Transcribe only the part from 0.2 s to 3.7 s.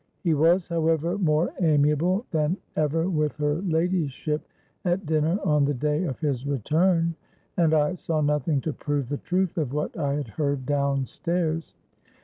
He was, however, more amiable than ever with her